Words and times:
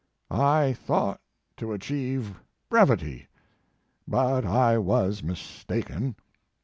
I 0.31 0.73
thought 0.73 1.21
to 1.57 1.73
achieve 1.73 2.39
brevity, 2.69 3.27
but 4.07 4.45
I 4.45 4.79
was 4.79 5.21
mistaken. 5.21 6.15